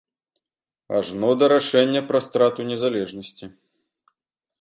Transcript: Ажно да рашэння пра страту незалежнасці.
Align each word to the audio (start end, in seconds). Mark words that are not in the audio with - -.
Ажно 0.99 1.29
да 1.41 1.49
рашэння 1.53 2.01
пра 2.09 2.21
страту 2.29 2.61
незалежнасці. 2.71 3.45